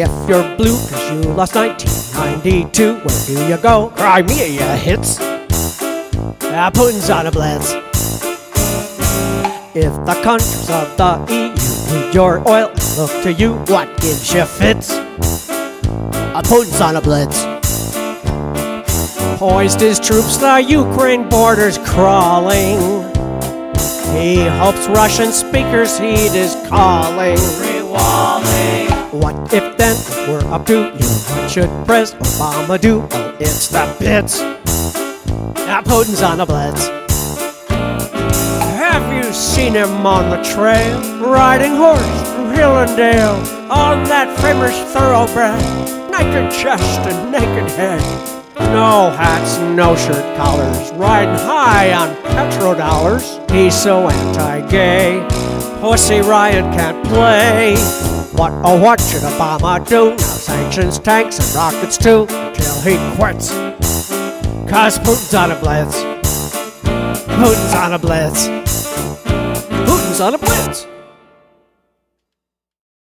if 0.00 0.28
you're 0.28 0.56
blue 0.56 0.76
cause 0.88 1.10
you 1.10 1.32
lost 1.32 1.54
1992, 1.54 2.94
where 2.96 3.26
do 3.26 3.46
you 3.46 3.56
go? 3.56 3.90
Crimea 3.96 4.76
hits. 4.76 5.18
Ah, 5.20 6.70
Putin's 6.72 7.08
on 7.08 7.26
a 7.26 7.30
blitz. 7.30 7.72
If 9.74 9.92
the 10.04 10.20
countries 10.22 10.68
of 10.70 10.96
the 10.96 11.24
EU 11.32 12.06
need 12.06 12.14
your 12.14 12.46
oil 12.48 12.72
look 12.98 13.22
to 13.22 13.32
you, 13.32 13.54
what 13.68 13.88
gives 14.00 14.32
you 14.32 14.44
fits? 14.44 14.90
Ah, 14.92 16.42
Putin's 16.44 16.80
on 16.80 16.96
a 16.96 17.00
blitz. 17.00 17.44
Poised 19.38 19.80
his 19.80 19.98
troops, 19.98 20.36
the 20.36 20.58
Ukraine 20.60 21.28
border's 21.28 21.78
crawling. 21.78 22.78
He 24.14 24.46
hopes 24.46 24.86
Russian 24.88 25.32
speakers 25.32 25.98
heed 25.98 26.32
his 26.32 26.54
calling. 26.68 27.36
What 29.12 29.54
if 29.54 29.76
then 29.76 29.96
we're 30.28 30.44
up 30.52 30.66
to 30.66 30.74
you? 30.74 31.06
What 31.06 31.50
should 31.50 31.70
President 31.86 32.26
Obama 32.26 32.80
do? 32.80 33.06
Oh, 33.12 33.36
it's 33.38 33.68
the 33.68 33.96
bits. 34.00 34.40
Ah, 35.68 35.80
Putin's 35.84 36.22
on 36.22 36.38
the 36.38 36.44
blitz. 36.46 36.88
Have 38.76 39.12
you 39.14 39.32
seen 39.32 39.74
him 39.74 40.04
on 40.04 40.28
the 40.30 40.42
trail, 40.42 41.00
riding 41.20 41.76
horse 41.76 42.02
through 42.32 42.50
hill 42.50 42.78
and 42.78 42.96
dale, 42.96 43.36
on 43.70 44.02
that 44.04 44.28
famous 44.40 44.76
thoroughbred, 44.92 45.60
naked 46.10 46.50
chest 46.52 47.00
and 47.00 47.30
naked 47.30 47.70
head? 47.76 48.02
No 48.58 49.10
hats, 49.10 49.58
no 49.76 49.94
shirt 49.94 50.36
collars, 50.36 50.90
riding 50.94 51.34
high 51.36 51.92
on 51.92 52.16
petrodollars. 52.34 53.48
He's 53.50 53.74
so 53.80 54.08
anti-gay, 54.08 55.24
Pussy 55.80 56.20
Riot 56.20 56.64
can't 56.74 57.06
play. 57.06 57.76
What 58.36 58.52
oh 58.64 58.78
what 58.78 59.00
should 59.00 59.22
Obama 59.22 59.86
do? 59.88 60.10
Now 60.10 60.16
sanctions, 60.18 60.98
tanks, 60.98 61.38
and 61.38 61.54
rockets 61.56 61.96
too, 61.96 62.26
till 62.26 62.80
he 62.82 62.96
quits. 63.16 63.50
Cause 64.70 64.98
Putin's 64.98 65.34
on 65.34 65.52
a 65.52 65.58
blitz. 65.58 66.02
Putin's 67.24 67.74
on 67.74 67.94
a 67.94 67.98
blitz. 67.98 68.48
Putin's 69.88 70.20
on 70.20 70.34
a 70.34 70.38
blitz. 70.38 70.95